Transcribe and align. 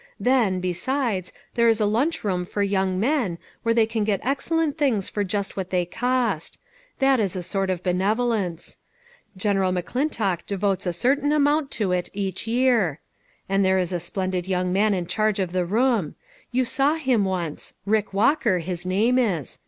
Then, 0.19 0.59
be 0.59 0.73
sides, 0.73 1.31
there 1.53 1.69
is 1.69 1.79
a 1.79 1.85
lunch 1.85 2.23
room 2.23 2.43
for 2.43 2.63
young 2.63 2.99
men, 2.99 3.37
where 3.61 3.75
they 3.75 3.85
can 3.85 4.03
get 4.03 4.19
excellent 4.23 4.75
things 4.75 5.07
for 5.09 5.23
just 5.23 5.55
what 5.55 5.69
they 5.69 5.85
cost; 5.85 6.57
that 6.97 7.19
is 7.19 7.35
a 7.35 7.43
sort 7.43 7.69
of 7.69 7.83
benevolence. 7.83 8.79
General 9.37 9.71
McClintock 9.71 10.39
devotes 10.47 10.87
a 10.87 10.91
certain 10.93 11.31
amount 11.31 11.69
to 11.69 11.91
it 11.91 12.09
each 12.15 12.47
year; 12.47 12.99
and 13.47 13.63
there 13.63 13.77
is 13.77 13.93
a 13.93 13.99
splendid 13.99 14.47
young 14.47 14.73
man 14.73 14.95
in 14.95 15.05
charge 15.05 15.39
of 15.39 15.51
the 15.51 15.65
room; 15.65 16.15
you 16.51 16.65
saw 16.65 16.95
him 16.95 17.23
once, 17.23 17.75
Rick 17.85 18.11
Walker, 18.11 18.57
his 18.57 18.87
name 18.87 19.19
is. 19.19 19.59